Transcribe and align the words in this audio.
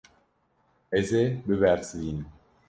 Ez 0.97 1.09
ê 1.23 1.25
bibersivînim. 1.45 2.21